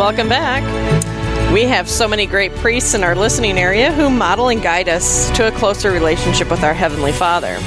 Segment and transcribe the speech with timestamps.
[0.00, 0.62] Welcome back.
[1.52, 5.30] We have so many great priests in our listening area who model and guide us
[5.36, 7.58] to a closer relationship with our Heavenly Father.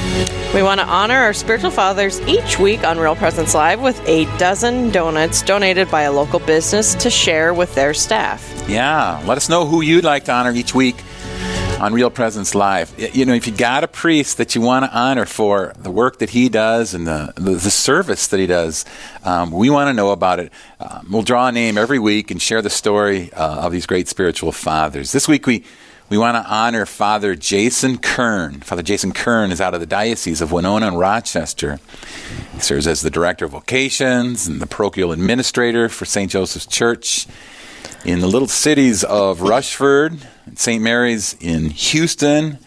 [0.52, 4.26] We want to honor our spiritual fathers each week on Real Presence Live with a
[4.40, 8.68] dozen donuts donated by a local business to share with their staff.
[8.68, 10.96] Yeah, let us know who you'd like to honor each week
[11.84, 12.98] on Real Presence Live.
[12.98, 16.20] You know, if you got a priest that you want to honor for the work
[16.20, 18.86] that he does and the, the, the service that he does,
[19.26, 20.54] um, we want to know about it.
[20.80, 24.08] Um, we'll draw a name every week and share the story uh, of these great
[24.08, 25.12] spiritual fathers.
[25.12, 25.66] This week we
[26.10, 28.62] we want to honor Father Jason Kern.
[28.62, 31.80] Father Jason Kern is out of the Diocese of Winona and Rochester.
[32.54, 36.32] He serves as the Director of Vocations and the Parochial Administrator for St.
[36.32, 37.28] Joseph's Church
[38.06, 40.18] in the little cities of Rushford,
[40.56, 40.82] St.
[40.84, 42.58] Mary's in Houston,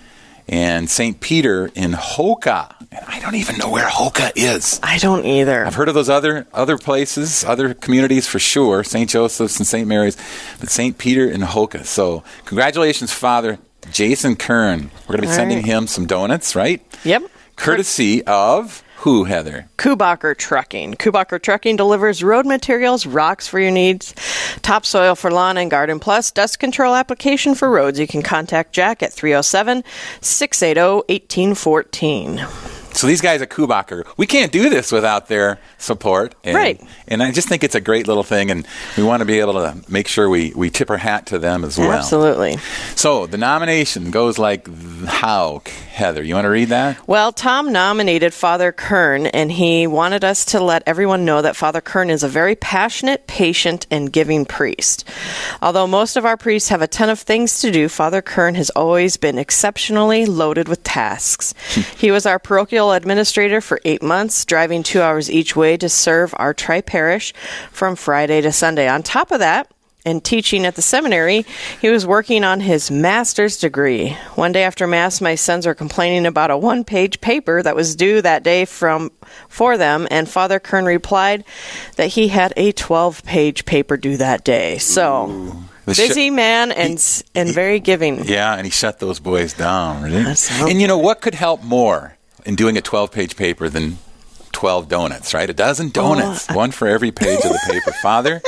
[0.48, 1.20] and St.
[1.20, 2.74] Peter in Hokah.
[2.92, 4.80] And I don't even know where Hokah is.
[4.82, 5.66] I don't either.
[5.66, 9.10] I've heard of those other other places, other communities for sure, St.
[9.10, 9.86] Joseph's and St.
[9.86, 10.16] Mary's,
[10.60, 10.96] but St.
[10.96, 11.84] Peter in Hokah.
[11.84, 13.58] So, congratulations, Father
[13.90, 14.90] Jason Kern.
[15.06, 15.66] We're going to be All sending right.
[15.66, 16.82] him some donuts, right?
[17.04, 17.22] Yep.
[17.56, 19.68] Courtesy of who, Heather?
[19.78, 20.94] Kubacher Trucking.
[20.94, 24.12] Kubacher Trucking delivers road materials, rocks for your needs,
[24.62, 28.00] topsoil for lawn and garden, plus dust control application for roads.
[28.00, 29.84] You can contact Jack at 307
[30.20, 32.75] 680 1814.
[32.96, 36.34] So these guys at Kubacher, we can't do this without their support.
[36.42, 36.80] And, Right.
[37.08, 38.66] And I just think it's a great little thing, and
[38.96, 41.62] we want to be able to make sure we, we tip our hat to them
[41.62, 41.92] as well.
[41.92, 42.56] Absolutely.
[42.94, 44.66] So the nomination goes like
[45.06, 46.22] how, Heather?
[46.22, 47.06] You want to read that?
[47.06, 51.82] Well, Tom nominated Father Kern, and he wanted us to let everyone know that Father
[51.82, 55.06] Kern is a very passionate, patient, and giving priest.
[55.60, 58.70] Although most of our priests have a ton of things to do, Father Kern has
[58.70, 61.52] always been exceptionally loaded with tasks.
[61.96, 66.34] he was our parochial administrator for eight months, driving two hours each way to serve
[66.36, 67.32] our tri parish
[67.70, 68.88] from Friday to Sunday.
[68.88, 69.70] On top of that,
[70.04, 71.44] and teaching at the seminary,
[71.80, 74.10] he was working on his master's degree.
[74.36, 78.22] One day after mass, my sons were complaining about a one-page paper that was due
[78.22, 79.10] that day from
[79.48, 81.44] for them, and Father Kern replied
[81.96, 84.78] that he had a 12-page paper due that day.
[84.78, 85.56] So,
[85.88, 88.26] sh- busy man and s and very giving.
[88.26, 90.04] Yeah, and he shut those boys down.
[90.04, 90.12] Right?
[90.12, 92.15] That's how- And you know what could help more
[92.46, 93.98] in doing a 12 page paper than
[94.52, 95.50] 12 donuts, right?
[95.50, 97.92] A dozen donuts, one for every page of the paper.
[98.02, 98.40] Father,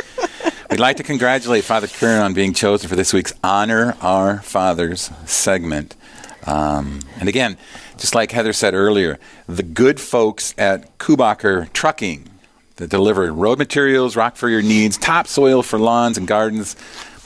[0.70, 5.10] we'd like to congratulate Father Kern on being chosen for this week's Honor Our Fathers
[5.26, 5.96] segment.
[6.46, 7.58] Um, and again,
[7.98, 12.28] just like Heather said earlier, the good folks at Kubacher Trucking
[12.76, 16.76] that deliver road materials, rock for your needs, topsoil for lawns and gardens,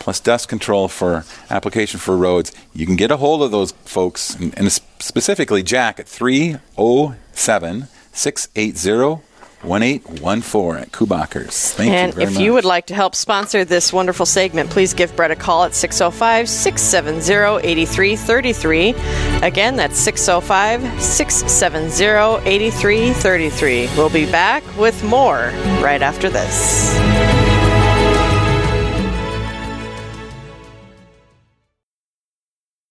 [0.02, 2.50] plus dust control for application for roads.
[2.74, 9.22] You can get a hold of those folks, and, and specifically Jack at 307 680
[9.62, 11.72] 1814 at Kubachers.
[11.74, 14.92] Thank and you very if you would like to help sponsor this wonderful segment, please
[14.92, 18.94] give Brett a call at 605 670 8333.
[19.46, 23.88] Again, that's 605 670 8333.
[23.96, 27.41] We'll be back with more right after this.